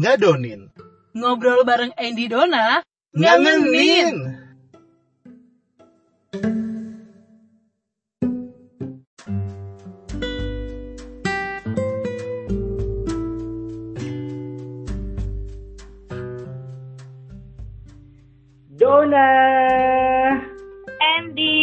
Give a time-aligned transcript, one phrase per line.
[0.00, 0.72] ngadonin,
[1.12, 2.80] Ngobrol bareng Andy Dona,
[3.12, 4.40] ngangenin.
[18.80, 19.28] Dona.
[20.96, 21.60] Andy,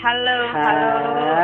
[0.00, 0.92] halo, halo.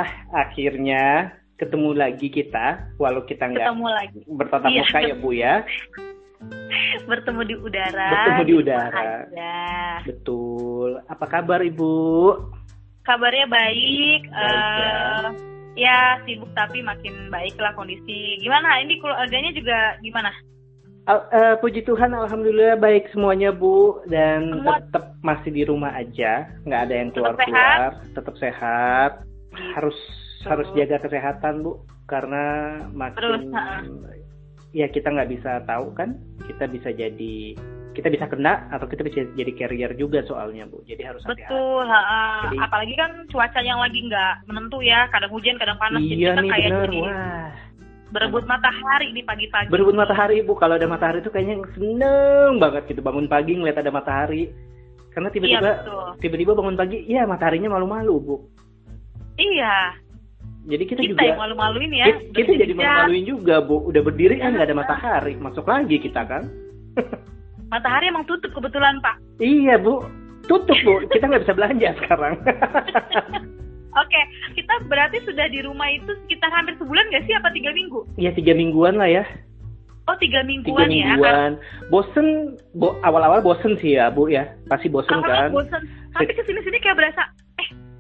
[0.00, 4.81] Ah, akhirnya ketemu lagi kita, walau kita nggak Ketemu lagi, bertatap Iya.
[4.82, 5.55] muka ya Bu ya.
[7.11, 8.09] bertemu di udara.
[8.11, 9.03] Bertemu di udara.
[9.29, 9.55] aja.
[10.09, 11.04] Betul.
[11.04, 11.93] Apa kabar Ibu?
[13.04, 14.21] Kabarnya baik.
[14.32, 15.37] Baik,
[15.77, 16.17] ya.
[16.25, 18.40] sibuk tapi makin baik lah kondisi.
[18.40, 18.81] Gimana?
[18.81, 20.32] Andy keluarganya juga gimana?
[21.09, 26.45] Al- eh, puji Tuhan, alhamdulillah baik semuanya Bu dan Semua- tetap masih di rumah aja,
[26.65, 29.13] nggak ada yang Tetap keluar keluar, tetap sehat.
[29.75, 29.96] Harus
[30.44, 32.44] harus jaga kesehatan Bu, karena
[33.17, 33.78] Terus, makin ha-ha.
[34.73, 37.37] ya kita nggak bisa tahu kan, kita bisa jadi
[37.91, 40.81] kita bisa kena atau kita bisa jadi carrier juga soalnya Bu.
[40.87, 41.50] Jadi harus hati-hati.
[41.50, 41.84] Betul.
[41.91, 42.23] ha, ha.
[42.47, 45.11] Jadi- Apalagi kan cuaca yang lagi nggak menentu ya.
[45.11, 45.98] Kadang hujan, kadang panas.
[45.98, 47.50] Jadi Iya kita nih kayak bener, jadi wah.
[48.15, 49.69] berebut matahari di pagi-pagi.
[49.75, 53.91] Berebut matahari Bu, kalau ada matahari itu kayaknya seneng banget gitu bangun pagi ngeliat ada
[53.91, 54.55] matahari.
[55.11, 56.06] Karena Iya tiba-tiba betul.
[56.22, 58.37] tiba-tiba bangun pagi, ya mataharinya malu-malu Bu.
[59.34, 59.98] Iya.
[60.71, 62.07] Jadi kita, Kita juga yang malu-maluin ya.
[62.07, 63.77] kita, kita jadi malu-maluin juga Bu.
[63.85, 66.47] Udah berdiri kan nggak ada matahari, masuk lagi kita kan.
[67.69, 69.19] Matahari emang tutup kebetulan Pak.
[69.39, 70.03] Iya Bu,
[70.45, 71.03] tutup Bu.
[71.09, 72.35] Kita nggak bisa belanja sekarang.
[73.93, 74.21] Oke,
[74.55, 77.34] kita berarti sudah di rumah itu sekitar hampir sebulan nggak sih?
[77.34, 78.07] Apa tiga minggu?
[78.15, 79.27] ya tiga mingguan lah ya.
[80.07, 81.07] Oh tiga Tiga mingguan ya.
[81.12, 81.51] mingguan.
[81.89, 82.27] Bosen,
[82.73, 84.47] bo- awal-awal bosen sih ya Bu ya.
[84.67, 85.51] Pasti bosen Karena kan.
[85.53, 85.83] bosen.
[86.11, 87.23] Tapi ke sini-sini kayak berasa,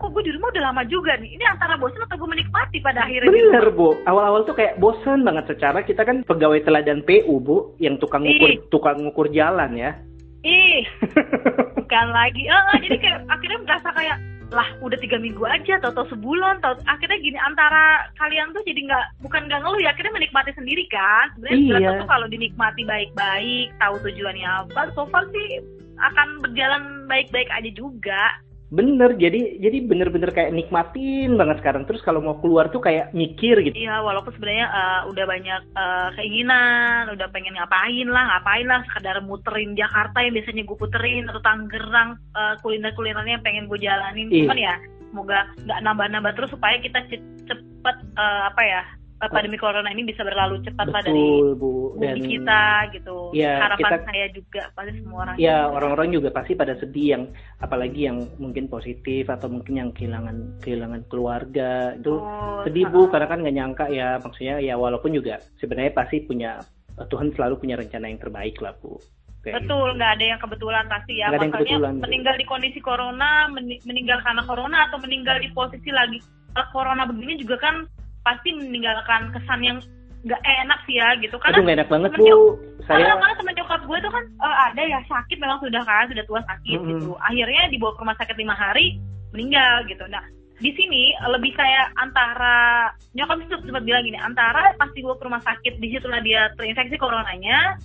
[0.00, 1.36] kok gue di rumah udah lama juga nih.
[1.36, 5.52] Ini antara bosen atau gue menikmati pada akhirnya Bener bu, awal-awal tuh kayak bosan banget
[5.52, 8.58] secara kita kan pegawai teladan PU bu, yang tukang ngukur Ih.
[8.72, 9.92] tukang ngukur jalan ya.
[10.40, 10.88] Ih,
[11.84, 12.48] bukan lagi.
[12.48, 14.18] Eh, eh, jadi kayak akhirnya merasa kayak
[14.50, 18.82] lah udah tiga minggu aja atau atau sebulan atau akhirnya gini antara kalian tuh jadi
[18.82, 21.70] nggak bukan nggak ngeluh ya akhirnya menikmati sendiri kan sebenarnya Iya.
[21.78, 25.62] sesuatu kalau dinikmati baik-baik tahu tujuannya apa so far sih
[26.02, 28.22] akan berjalan baik-baik aja juga
[28.70, 31.82] Bener, jadi jadi bener-bener kayak nikmatin banget sekarang.
[31.90, 33.74] Terus kalau mau keluar tuh kayak mikir gitu.
[33.74, 39.18] Iya, walaupun sebenarnya eh, udah banyak eh, keinginan, udah pengen ngapain lah, ngapain lah, sekedar
[39.26, 44.30] muterin Jakarta yang biasanya gue puterin atau Tangerang eh, kuliner-kulinernya yang pengen gue jalanin.
[44.30, 44.46] Iya.
[44.46, 44.74] Cuman ya,
[45.10, 48.82] semoga nggak nambah-nambah terus supaya kita ce- cepet eh, apa ya
[49.28, 51.70] pandemi corona ini bisa berlalu cepat lah dari Betul bu.
[51.92, 52.62] bumi Dan kita
[52.96, 53.16] gitu.
[53.36, 55.34] Iya, Harapan kita- saya juga pasti semua orang.
[55.36, 57.22] ya orang-orang juga pasti pada sedih yang
[57.58, 63.28] apalagi yang mungkin positif atau mungkin yang kehilangan kehilangan keluarga itu Oh, sedih bu karena
[63.28, 66.64] kan nggak nyangka ya maksudnya ya walaupun juga sebenarnya pasti punya
[67.00, 68.96] Tuhan selalu punya rencana yang terbaik lah bu.
[69.40, 69.72] Kayak gitu.
[69.72, 71.32] Betul, nggak ada yang kebetulan pasti ya.
[71.32, 76.20] Makanya kebetulan, meninggal di kondisi corona, meni- meninggal karena corona atau meninggal di posisi lagi
[76.50, 77.88] eh, corona begini juga kan
[78.20, 79.78] pasti meninggalkan kesan yang
[80.20, 81.36] nggak enak sih ya gitu.
[81.36, 82.24] Aduh Karena nggak enak banget bu.
[82.24, 85.82] nyok- Saya karena, karena temen nyokap gue tuh kan eh, ada ya sakit memang sudah
[85.82, 86.90] kan sudah tua sakit Mm-mm.
[86.90, 87.10] gitu.
[87.18, 88.86] Akhirnya dibawa ke rumah sakit lima hari
[89.32, 90.04] meninggal gitu.
[90.08, 90.24] Nah
[90.60, 95.80] di sini lebih kayak antara nyokap sempat bilang gini antara pas dibawa ke rumah sakit
[95.80, 97.80] di situlah dia terinfeksi coronanya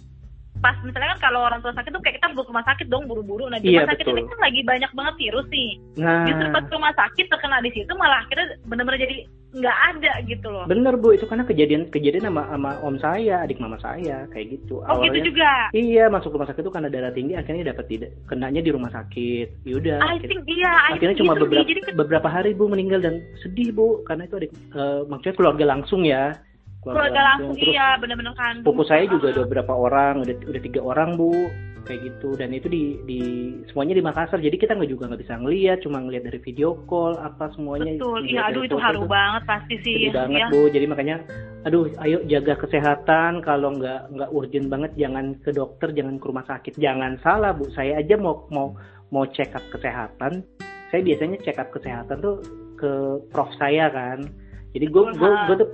[0.57, 3.45] pas misalnya kan kalau orang tua sakit tuh kayak kita ke rumah sakit dong buru-buru
[3.45, 4.17] nah di Iya, rumah sakit betul.
[4.17, 7.91] ini kan lagi banyak banget virus nih nah justru pas rumah sakit terkena di situ
[7.93, 9.17] malah akhirnya bener-bener jadi
[9.55, 13.55] nggak ada gitu loh bener bu itu karena kejadian kejadian sama sama om saya adik
[13.55, 14.81] mama saya kayak gitu.
[14.81, 18.59] oh gitu juga Iya masuk rumah sakit itu karena darah tinggi akhirnya dapat tidak kenanya
[18.59, 19.63] di rumah sakit.
[19.63, 19.95] Yaudah.
[19.97, 22.67] I akhirnya- think iya I akhirnya think cuma gitu beberapa jadi ke- beberapa hari bu
[22.67, 26.35] meninggal dan sedih bu karena itu adik eh, maksudnya keluarga langsung ya
[26.93, 30.81] keluarga langsung Terus iya bener-bener kan pupu saya juga ada beberapa orang udah udah tiga
[30.85, 31.49] orang bu
[31.85, 32.33] kayak gitu.
[32.35, 33.21] Dan itu di di
[33.69, 34.41] semuanya di Makassar.
[34.41, 37.95] Jadi kita nggak juga nggak bisa ngelihat cuma ngelihat dari video call apa semuanya.
[37.95, 38.19] Betul.
[38.25, 40.61] Iya aduh itu haru banget pasti sih sedih banget ya bu.
[40.73, 41.15] Jadi makanya
[41.63, 43.45] aduh ayo jaga kesehatan.
[43.45, 46.73] Kalau nggak nggak urgent banget jangan ke dokter jangan ke rumah sakit.
[46.81, 47.69] Jangan salah bu.
[47.71, 48.73] Saya aja mau mau
[49.13, 50.43] mau check up kesehatan.
[50.89, 52.41] Saya biasanya check up kesehatan tuh
[52.75, 54.25] ke prof saya kan.
[54.75, 55.69] Jadi gue gue tuh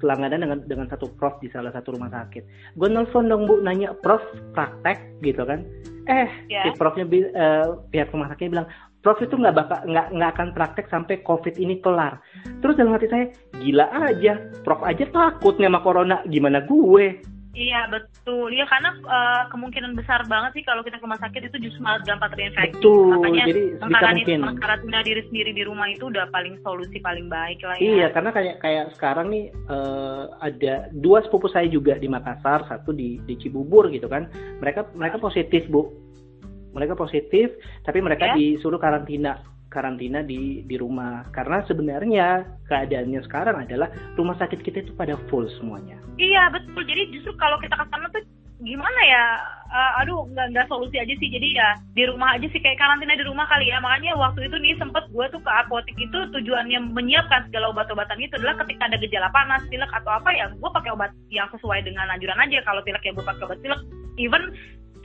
[0.00, 2.42] selangganan dengan dengan satu prof di salah satu rumah sakit
[2.76, 4.22] gue nelfon dong bu nanya prof
[4.52, 5.64] praktek gitu kan
[6.06, 6.62] eh Ya.
[6.62, 8.68] si profnya eh, pihak rumah sakitnya bilang
[9.02, 12.22] prof itu nggak bakal nggak nggak akan praktek sampai covid ini kelar
[12.66, 13.26] Terus dalam hati saya,
[13.62, 17.20] gila aja, Prof aja takut nih sama corona, gimana gue?
[17.56, 21.56] Iya betul, iya karena uh, kemungkinan besar banget sih kalau kita ke rumah sakit itu
[21.64, 22.76] justru malah gampang terinfeksi.
[22.76, 23.62] Betul, Makanya jadi
[24.60, 27.88] karantina diri sendiri di rumah itu udah paling solusi paling baik lah ya.
[27.88, 32.92] Iya, karena kayak kayak sekarang nih uh, ada dua sepupu saya juga di Makassar, satu
[32.92, 34.28] di di Cibubur gitu kan.
[34.60, 35.88] Mereka mereka positif bu,
[36.76, 37.56] mereka positif,
[37.88, 38.34] tapi mereka ya?
[38.36, 44.92] disuruh karantina karantina di di rumah karena sebenarnya keadaannya sekarang adalah rumah sakit kita itu
[44.94, 45.98] pada full semuanya.
[46.16, 46.86] Iya betul.
[46.86, 48.24] Jadi justru kalau kita ke tuh
[48.64, 49.24] gimana ya?
[49.66, 51.28] Uh, aduh nggak nggak solusi aja sih.
[51.28, 53.82] Jadi ya di rumah aja sih kayak karantina di rumah kali ya.
[53.82, 58.38] Makanya waktu itu nih sempet gue tuh ke apotek itu tujuannya menyiapkan segala obat-obatan itu
[58.38, 62.08] adalah ketika ada gejala panas, pilek atau apa ya gue pakai obat yang sesuai dengan
[62.08, 62.62] anjuran aja.
[62.64, 63.80] Kalau pilek ya gue pakai obat pilek.
[64.16, 64.56] Even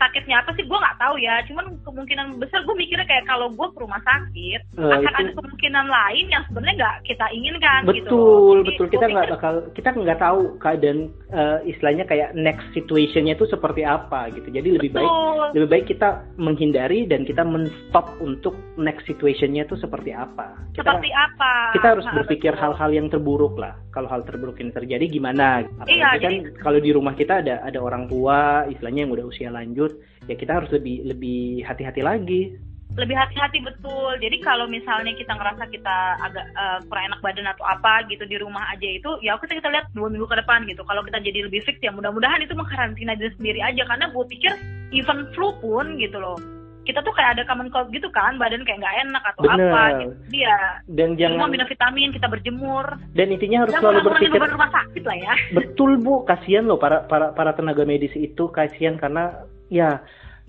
[0.02, 0.66] sakitnya apa sih?
[0.66, 1.46] Gue nggak tahu ya.
[1.46, 5.20] Cuman kemungkinan besar gue mikirnya kayak kalau gue ke rumah sakit uh, akan itu...
[5.22, 8.86] ada kemungkinan lain yang sebenarnya nggak kita inginkan betul gitu betul.
[8.90, 11.00] Kita nggak bakal kita nggak tahu keadaan
[11.30, 14.50] uh, istilahnya kayak next situationnya itu seperti apa gitu.
[14.50, 15.06] Jadi lebih betul.
[15.06, 16.10] baik lebih baik kita
[16.42, 20.58] menghindari dan kita menstop untuk next situationnya itu seperti apa.
[20.74, 21.54] Kita, seperti apa?
[21.76, 26.16] kita harus nah, berpikir hal-hal yang terburuk lah kalau hal terburuk ini terjadi gimana iya,
[26.18, 26.36] kan jadi...
[26.64, 30.64] kalau di rumah kita ada ada orang tua istilahnya yang udah usia lanjut ya kita
[30.64, 32.56] harus lebih lebih hati-hati lagi
[32.92, 34.20] lebih hati-hati betul.
[34.20, 35.96] Jadi kalau misalnya kita ngerasa kita
[36.28, 39.72] agak uh, kurang enak badan atau apa gitu di rumah aja itu, ya oke kita
[39.72, 40.84] lihat dua minggu ke depan gitu.
[40.84, 44.52] Kalau kita jadi lebih fix ya mudah-mudahan itu mengkarantina diri sendiri aja karena gue pikir
[44.92, 46.36] even flu pun gitu loh
[46.82, 49.70] kita tuh kayak ada common cold gitu kan badan kayak nggak enak atau Bener.
[49.70, 50.14] apa gitu.
[50.34, 50.58] Dia
[50.90, 52.86] dan jangan minum vitamin kita berjemur.
[53.14, 55.34] Dan intinya harus selalu berpikir rumah sakit lah ya.
[55.54, 56.26] Betul bu.
[56.26, 58.50] Kasihan loh para para para tenaga medis itu.
[58.50, 60.02] Kasihan karena ya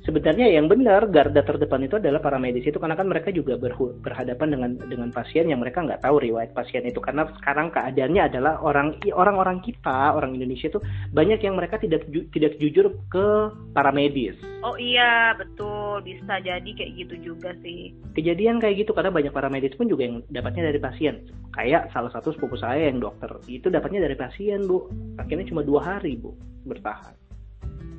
[0.02, 3.54] sebenarnya yang benar garda terdepan itu adalah para medis itu karena kan mereka juga
[4.02, 8.58] berhadapan dengan dengan pasien yang mereka nggak tahu riwayat pasien itu karena sekarang keadaannya adalah
[8.62, 10.80] orang orang-orang kita orang Indonesia itu
[11.14, 13.26] banyak yang mereka tidak tidak jujur ke
[13.70, 14.34] para medis.
[14.62, 17.94] Oh iya betul bisa jadi kayak gitu juga sih.
[18.18, 21.14] Kejadian kayak gitu karena banyak para medis pun juga yang dapatnya dari pasien.
[21.54, 24.90] Kayak salah satu sepupu saya yang dokter itu dapatnya dari pasien bu.
[25.18, 26.34] Akhirnya cuma dua hari bu
[26.66, 27.14] bertahan.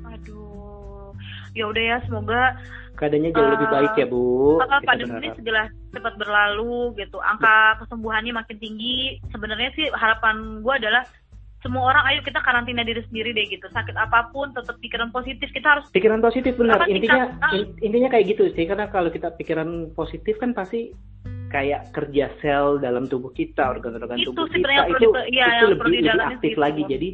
[0.04, 0.83] Aduh
[1.54, 2.58] ya udah ya semoga
[2.94, 4.22] keadaannya jauh uh, lebih baik ya bu.
[4.62, 9.18] Apa pandemi ini segala cepat berlalu gitu, angka kesembuhannya makin tinggi.
[9.34, 11.02] Sebenarnya sih harapan gue adalah
[11.64, 13.66] semua orang ayo kita karantina diri sendiri deh gitu.
[13.72, 16.86] Sakit apa pun tetap pikiran positif kita harus pikiran positif benar.
[16.86, 17.52] Intinya kita, ah.
[17.82, 20.94] intinya kayak gitu sih karena kalau kita pikiran positif kan pasti
[21.50, 24.90] kayak kerja sel dalam tubuh kita organ-organ tubuh kita.
[24.90, 26.82] itu ya, itu lebih, lebih aktif lagi.
[26.90, 27.08] jadi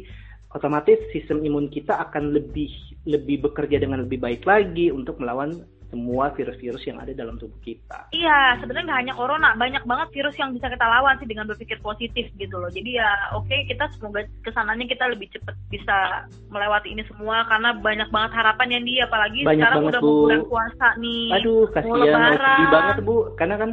[0.51, 2.71] otomatis sistem imun kita akan lebih
[3.07, 8.07] lebih bekerja dengan lebih baik lagi untuk melawan semua virus-virus yang ada dalam tubuh kita.
[8.15, 11.83] Iya, sebenarnya nggak hanya corona, banyak banget virus yang bisa kita lawan sih dengan berpikir
[11.83, 12.71] positif gitu loh.
[12.71, 17.43] Jadi ya oke okay, kita semoga ke sananya kita lebih cepat bisa melewati ini semua
[17.51, 21.27] karena banyak banget harapan yang dia apalagi banyak sekarang banget, udah mau bulan puasa nih.
[21.35, 23.71] Aduh, kasihan, sedih banget Bu, karena kan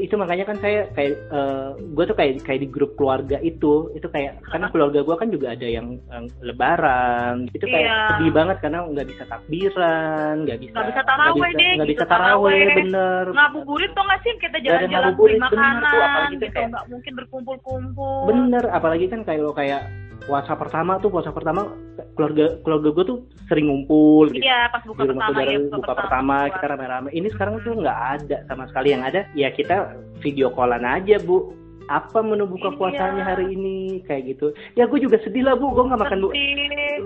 [0.00, 3.92] itu makanya kan saya kayak uh, eh, gue tuh kayak kayak di grup keluarga itu
[3.92, 8.00] itu kayak karena keluarga gue kan juga ada yang, yang lebaran itu kayak iya.
[8.16, 12.06] sedih banget karena nggak bisa takbiran nggak bisa nggak bisa taraweh deh nggak gitu, bisa
[12.08, 12.64] taraweh.
[12.80, 13.24] bener.
[13.30, 18.20] Ngabuburit tuh nggak sih kita jalan-jalan beli makanan bener, gitu nggak mungkin berkumpul-kumpul.
[18.32, 19.84] Bener apalagi kan kayak lo kayak
[20.24, 21.72] puasa pertama tuh puasa pertama
[22.14, 23.18] keluarga keluarga gue tuh
[23.48, 24.44] sering ngumpul gitu.
[24.44, 27.08] Iya pas buka di rumah pertama saudara ya, buka, buka pertama, pertama kita rame-rame.
[27.12, 29.20] Ini sekarang tuh nggak ada sama sekali yang ada.
[29.32, 29.76] Ya kita
[30.20, 31.56] video callan aja bu.
[31.90, 32.78] Apa menu buka iya.
[32.78, 34.54] puasanya hari ini kayak gitu?
[34.78, 35.74] Ya gue juga sedih lah bu.
[35.74, 36.28] Gue nggak makan bu.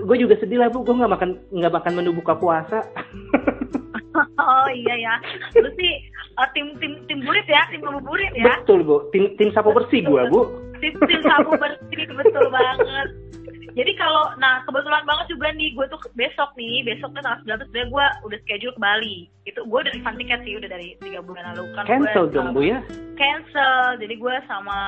[0.04, 0.84] Gue juga sedih lah bu.
[0.84, 2.84] Gue nggak makan nggak makan menu buka puasa.
[4.42, 5.14] oh iya ya.
[5.58, 5.92] Lu sih
[6.38, 8.62] uh, tim tim tim burit ya, tim burit ya.
[8.62, 9.02] Betul bu.
[9.10, 10.40] Tim tim sapu bersih gue bu.
[10.78, 13.08] Tim tim sapu bersih betul banget.
[13.74, 17.66] Jadi kalau nah kebetulan banget juga nih gue tuh besok nih besok kan tanggal 19
[17.66, 19.18] sebenarnya gue udah schedule ke Bali.
[19.50, 21.74] Itu gue udah refund tiket sih udah dari tiga bulan lalu.
[21.74, 22.78] Kan cancel gue, dong bu ya?
[23.18, 23.98] Cancel.
[23.98, 24.78] Jadi gue sama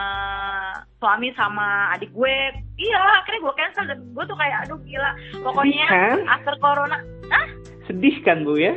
[1.02, 2.36] suami sama adik gue
[2.78, 3.84] iya akhirnya gue cancel.
[3.90, 5.10] Dan gue tuh kayak aduh gila.
[5.42, 6.18] Pokoknya kan?
[6.30, 6.98] after corona.
[7.34, 7.46] Ah
[7.86, 8.74] sedih kan bu ya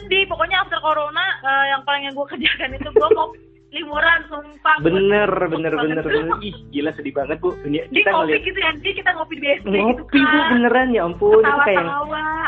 [0.00, 3.28] sedih pokoknya after corona uh, yang paling yang gue kerjakan itu gue mau
[3.72, 4.76] liburan sumpah.
[4.84, 6.26] Bener bener bener bener.
[6.44, 7.56] Ih gila sedih banget bu.
[7.64, 10.28] Di kita ngopi gitu ya di kita ngopi di BSD ngopi gitu kan.
[10.28, 11.40] bu beneran ya ampun.
[11.40, 11.84] Itu kayak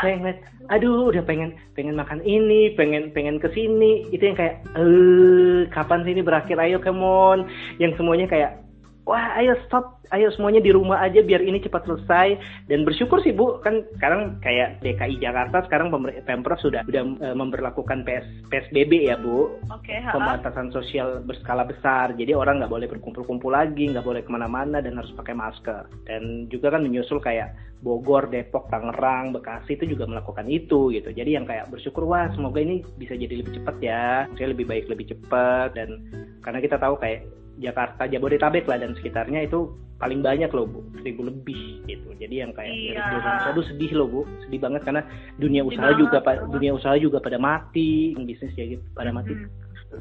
[0.05, 4.65] kayak ngeliat aduh udah pengen pengen makan ini pengen pengen ke sini itu yang kayak
[4.77, 6.61] eh kapan sih ini berakhir?
[6.61, 7.49] Ayo come on.
[7.81, 8.64] Yang semuanya kayak
[9.05, 10.01] wah ayo stop.
[10.13, 12.37] Ayo semuanya di rumah aja biar ini cepat selesai.
[12.69, 13.57] Dan bersyukur sih bu.
[13.65, 15.89] Kan sekarang kayak DKI Jakarta sekarang
[16.29, 19.57] pemprov sudah sudah e, memperlakukan PS, PSBB ya bu.
[19.73, 19.97] Oke.
[20.13, 22.13] pembatasan sosial berskala besar.
[22.13, 25.89] Jadi orang nggak boleh berkumpul-kumpul lagi nggak boleh ke mana-mana dan harus pakai masker.
[26.05, 31.09] Dan juga kan menyusul kayak Bogor Depok Tangerang Bekasi itu juga melakukan itu gitu.
[31.09, 34.29] Jadi yang kayak bersyukur wah semoga ini bisa jadi lebih cepat ya.
[34.37, 35.73] Saya lebih baik lebih cepat.
[35.73, 36.01] Dan
[36.45, 37.25] karena kita tahu kayak
[37.57, 42.11] Jakarta, Jabodetabek lah dan sekitarnya itu paling banyak loh bu, seribu lebih gitu.
[42.13, 42.99] Jadi yang kayak Iya.
[42.99, 45.01] dari Indonesia itu sedih loh bu, sedih banget karena
[45.35, 46.43] dunia Sedih usaha juga banget.
[46.43, 49.31] pa- dunia usaha juga pada mati, bisnis ya gitu pada mati.
[49.31, 49.47] Hmm.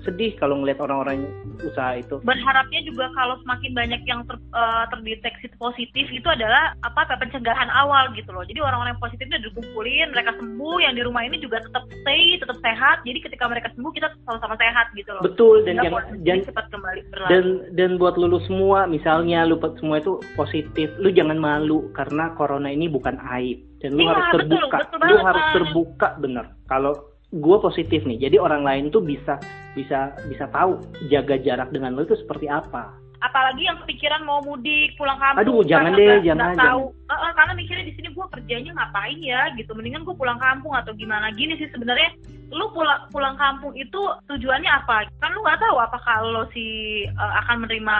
[0.02, 1.28] Sedih kalau ngelihat orang-orang
[1.62, 2.18] usaha itu.
[2.26, 8.10] berharapnya juga kalau semakin banyak yang ter- eh, terdeteksi positif itu adalah apa pencegahan awal
[8.18, 8.42] gitu loh.
[8.42, 12.36] Jadi orang-orang yang positif itu dikumpulin, mereka sembuh, yang di rumah ini juga tetap stay,
[12.42, 13.06] tetap sehat.
[13.06, 15.22] Jadi ketika mereka sembuh kita sama-sama sehat gitu loh.
[15.22, 17.30] Betul dan kondisi dan cepat kembali berlalu.
[17.30, 17.44] dan
[17.76, 22.90] dan buat lulu semua misalnya lu semua itu positif lu jangan malu karena corona ini
[22.90, 26.92] bukan aib dan lu Iya, harus betul, terbuka betul lu banget, harus terbuka bener kalau
[27.34, 28.30] gue positif nih.
[28.30, 29.38] Jadi orang lain tuh bisa
[29.74, 30.78] bisa bisa tahu
[31.10, 32.94] jaga jarak dengan lu itu seperti apa.
[33.24, 36.82] Apalagi yang kepikiran mau mudik pulang kampung Aduh, jangan deh, jangan, nggak tahu.
[36.92, 39.70] Eh, eh, karena mikirnya di sini gue kerjanya ngapain ya gitu.
[39.74, 42.14] Mendingan gue pulang kampung atau gimana gini sih sebenarnya.
[42.54, 43.98] Lu pulang pulang kampung itu
[44.30, 45.10] tujuannya apa?
[45.18, 46.64] Kan lu nggak tahu apakah lo si
[47.08, 47.96] eh, akan menerima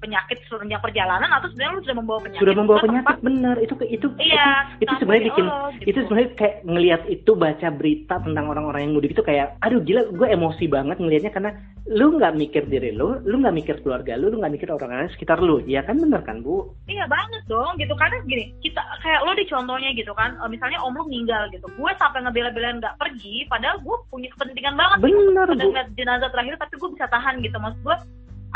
[0.00, 3.74] penyakit sepanjang perjalanan atau sebenarnya lu sudah membawa penyakit sudah membawa tempat- penyakit bener itu
[3.88, 4.48] itu iya
[4.78, 5.84] itu, itu sebenarnya bikin lo, gitu.
[5.90, 10.02] itu sebenarnya kayak ngelihat itu baca berita tentang orang-orang yang mudik itu kayak aduh gila
[10.08, 11.50] gue emosi banget ngelihatnya karena
[11.88, 15.40] lu nggak mikir diri lu lu nggak mikir keluarga lu lu nggak mikir orang-orang sekitar
[15.40, 15.60] lu.
[15.64, 16.72] Ya kan bener kan bu?
[16.88, 17.92] Iya banget dong gitu.
[17.96, 21.66] Karena gini kita kayak lo di contohnya gitu kan eh, misalnya om lu meninggal gitu.
[21.78, 25.66] Gue sampai ngebela-belain nggak pergi padahal gue punya kepentingan banget nih bener bu.
[25.70, 27.56] ngeliat jenazah terakhir tapi gue bisa tahan gitu.
[27.58, 27.96] Maksud gue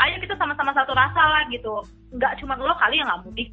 [0.03, 1.83] ayo kita sama-sama satu rasa lah gitu.
[2.11, 3.49] Nggak cuma lo kali yang nggak mudik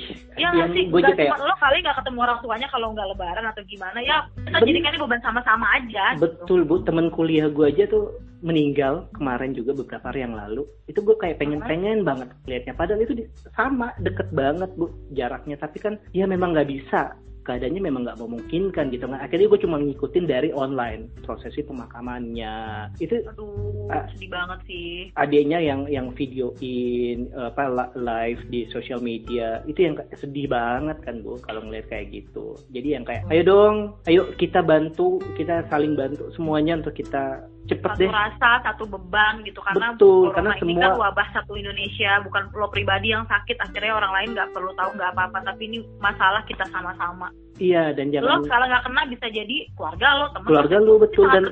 [0.40, 0.84] Ya yang nggak sih?
[1.16, 3.98] kayak cuma lo kali nggak ketemu orang tuanya kalau nggak lebaran atau gimana?
[4.00, 6.22] Ya kita Ben- jadikan ini beban sama-sama aja gitu.
[6.22, 6.74] betul bu.
[6.84, 8.04] Temen kuliah gue aja tuh
[8.44, 10.62] meninggal kemarin juga beberapa hari yang lalu.
[10.86, 12.74] Itu gue kayak pengen pengen banget liatnya.
[12.76, 15.56] Padahal itu di- sama deket banget bu jaraknya.
[15.56, 19.06] Tapi kan ya memang nggak bisa keadaannya memang nggak memungkinkan gitu.
[19.06, 22.90] Kan akhirnya gue cuma ngikutin dari online prosesi pemakamannya.
[22.98, 24.02] Itu aduh Ah.
[24.10, 25.14] sedih banget sih.
[25.14, 29.62] adiknya yang yang videoin apa la- live di sosial media.
[29.64, 32.58] Itu yang sedih banget kan bu kalau ngeliat kayak gitu.
[32.70, 37.82] Jadi yang kayak ayo dong ayo kita bantu kita saling bantu semuanya untuk kita cepet
[37.84, 38.10] satu deh.
[38.10, 42.42] rasa satu beban gitu karena Betul, corona karena ini semua- kan wabah satu Indonesia bukan
[42.50, 46.42] lo pribadi yang sakit akhirnya orang lain nggak perlu tahu nggak apa-apa tapi ini masalah
[46.44, 47.28] kita sama-sama.
[47.56, 51.24] Iya dan lo jangan kalau nggak kena bisa jadi keluarga lo teman keluarga lo, betul
[51.26, 51.44] dan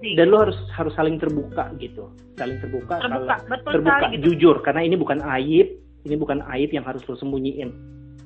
[0.00, 0.14] sih.
[0.16, 2.04] dan lu harus harus saling terbuka gitu.
[2.34, 4.24] Saling terbuka, terbuka kalau- betul terbuka sekali gitu.
[4.32, 5.68] jujur karena ini bukan aib
[6.00, 7.70] ini bukan aib yang harus lu sembunyiin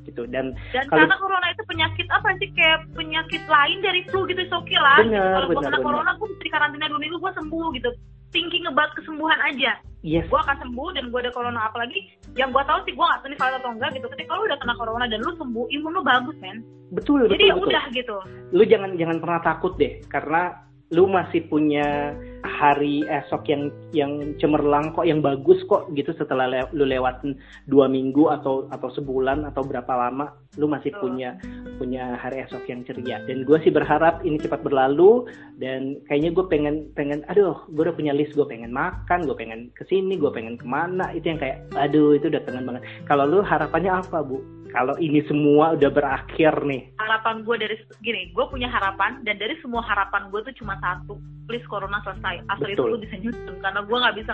[0.05, 0.23] gitu.
[0.29, 2.49] Dan dan kalau- karena corona itu penyakit apa sih?
[2.53, 4.99] Kayak penyakit lain dari flu gitu oke lah.
[5.01, 5.35] Bener, gitu.
[5.35, 7.91] kalau gue kena corona gue di karantina dua minggu gue sembuh gitu.
[8.35, 9.79] Thinking about kesembuhan aja.
[10.05, 10.29] Yes.
[10.29, 11.71] Gue akan sembuh dan gue ada corona.
[11.71, 14.07] Apalagi yang gue tahu sih gue nggak tahu ini valid atau enggak gitu.
[14.13, 16.61] Ketika lo udah kena corona dan lu sembuh imun lu bagus men.
[16.93, 17.71] Betul jadi betul betul.
[17.73, 18.17] udah gitu.
[18.53, 20.05] Lu jangan jangan pernah takut deh.
[20.11, 20.53] Karena
[20.93, 22.13] lu masih punya
[22.45, 27.89] hari esok yang yang cemerlang kok yang bagus kok gitu setelah le- lu lewatin dua
[27.89, 31.41] minggu atau atau sebulan atau berapa lama lu masih punya
[31.81, 33.25] punya hari esok yang ceria.
[33.25, 35.25] Dan gue sih berharap ini cepat berlalu
[35.57, 39.73] dan kayaknya gue pengen pengen aduh gue udah punya list gue pengen makan gue pengen
[39.73, 41.11] ke sini gue pengen ke mana.
[41.17, 42.83] Itu yang kayak aduh itu udah kangen banget.
[43.09, 44.39] Kalau lu harapannya apa bu
[44.75, 46.91] kalau ini semua udah berakhir nih.
[46.99, 51.15] Harapan gue dari gini gue punya harapan dan dari semua harapan gue tuh cuma satu
[51.47, 52.43] please corona selesai.
[52.51, 52.99] After itu Betul.
[52.99, 54.33] lu bisa nyusun karena gue nggak bisa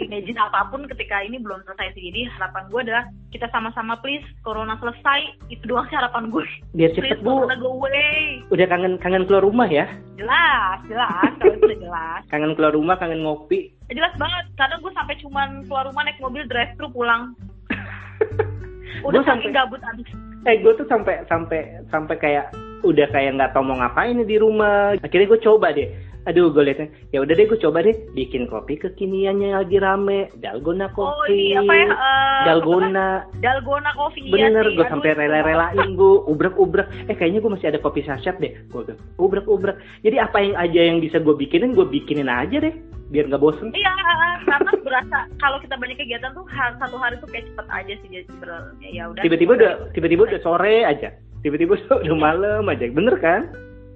[0.00, 2.08] imagine apa pun ketika ini belum selesai sih.
[2.08, 3.04] Jadi harapan gue adalah
[3.36, 5.36] kita sama-sama please corona selesai.
[5.52, 7.44] Itu doang sih harapan gue biar please cepet bu.
[7.44, 8.40] corona go away.
[8.48, 9.84] Udah kangen kangen keluar rumah ya?
[10.16, 11.30] Jelas jelas.
[11.36, 12.22] Kalau itu udah jelas.
[12.32, 13.68] Kangen keluar rumah kangen ngopi.
[13.92, 14.48] Jelas banget.
[14.56, 17.36] Karena gue sampai cuman keluar rumah naik mobil drive thru pulang
[19.04, 20.08] udah Gua sampai- gabut abis.
[20.42, 22.46] Eh gue tuh sampai sampai sampai kayak
[22.82, 24.98] udah kayak nggak tau mau ngapain di rumah.
[24.98, 25.86] Akhirnya gue coba deh.
[26.22, 27.94] Aduh gue liatnya ya udah deh gue coba deh.
[28.14, 30.30] Bikin kopi kekiniannya yang lagi rame.
[30.38, 31.54] Dalgona oh kopi.
[31.54, 33.08] ini apa ya eh, dalgona.
[33.26, 33.38] apa?
[33.38, 37.68] dalgona coffee iya bener gue sampai itu rela-relain gue ubrek ubrek eh kayaknya gue masih
[37.70, 38.54] ada kopi saset deh.
[38.70, 38.82] Gue
[39.18, 42.74] ubrek ubrek jadi apa yang aja yang bisa gue bikinin gue bikinin aja deh
[43.12, 43.68] biar nggak bosen?
[43.76, 43.92] Iya,
[44.48, 48.08] karena berasa kalau kita banyak kegiatan tuh ha- satu hari tuh kayak cepet aja sih
[48.08, 48.32] jadi.
[48.80, 49.22] Ya udah.
[49.22, 51.12] tiba-tiba udah tiba-tiba udah sore aja.
[51.44, 52.88] Tiba-tiba udah, malam aja.
[52.88, 53.52] Bener kan?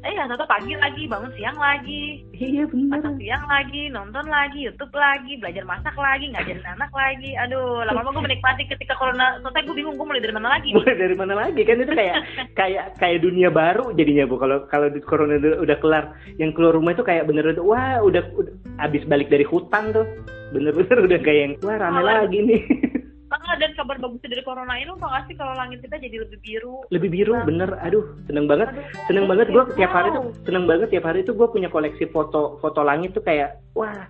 [0.06, 2.22] Eh ya atau pagi lagi bangun siang lagi.
[2.30, 7.34] Iya benar masak siang lagi nonton lagi YouTube lagi belajar masak lagi ngajarin anak lagi.
[7.42, 10.70] Aduh lama-lama gue menikmati ketika corona selesai gue bingung gue mulai dari mana lagi?
[10.70, 11.58] Mulai dari mana lagi?
[11.66, 12.16] Kan itu kayak
[12.60, 14.38] kayak kayak dunia baru jadinya bu.
[14.38, 16.04] Kalau kalau corona udah, udah kelar
[16.38, 20.06] yang keluar rumah itu kayak bener-bener wah udah, udah abis balik dari hutan tuh
[20.50, 22.62] bener-bener udah kayak yang wah rame lagi nih.
[23.26, 26.22] Ah, dan kabar bagusnya dari corona ini lo tau gak sih kalau langit kita jadi
[26.22, 26.78] lebih biru?
[26.94, 27.42] Lebih biru Nah.
[27.42, 27.70] bener.
[27.82, 28.70] Aduh seneng banget.
[28.70, 32.06] Aduh, seneng banget gue tiap hari tuh seneng banget tiap hari tuh gue punya koleksi
[32.06, 34.06] foto foto langit tuh kayak wah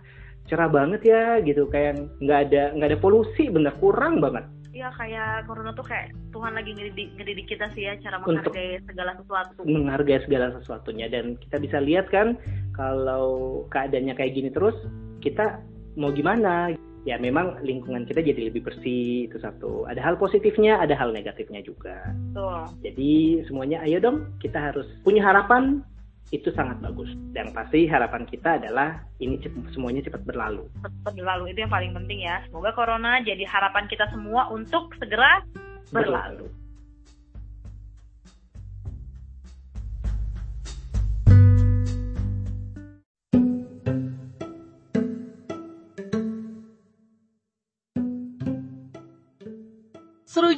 [0.46, 1.64] cerah banget ya gitu.
[1.66, 3.72] Kayak nggak ada nggak ada polusi bener.
[3.76, 4.44] Kurang banget.
[4.72, 8.84] Iya kayak corona tuh kayak Tuhan lagi ngedidik, ngedidik kita sih ya cara Untuk- menghargai
[8.84, 9.60] segala sesuatu.
[9.64, 11.06] menghargai segala sesuatunya.
[11.08, 12.36] Dan kita bisa lihat kan
[12.76, 14.76] kalau keadaannya kayak gini terus
[15.24, 15.58] kita
[15.96, 16.76] mau gimana?
[17.06, 19.86] Ya memang lingkungan kita jadi lebih bersih itu satu.
[19.86, 22.12] Ada hal positifnya ada hal negatifnya juga.
[22.30, 22.60] Betul.
[22.82, 23.12] jadi
[23.46, 25.80] semuanya ayo dong kita harus punya harapan.
[26.34, 27.06] Itu sangat bagus.
[27.38, 30.66] Yang pasti harapan kita adalah ini cep- semuanya cepat berlalu.
[30.82, 32.42] Tetap berlalu itu yang paling penting ya.
[32.50, 35.46] Semoga corona jadi harapan kita semua untuk segera
[35.94, 36.50] berlalu.
[36.50, 36.65] Seru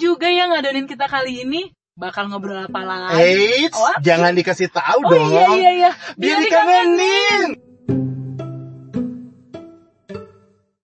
[0.09, 1.69] juga ya ngadonin kita kali ini.
[1.99, 3.19] Bakal ngobrol apa lagi?
[3.19, 3.99] Eits, Oh, apa?
[4.01, 5.29] jangan dikasih tahu Oh dong.
[5.35, 5.91] iya iya iya.
[6.15, 7.59] Biar dikangenin.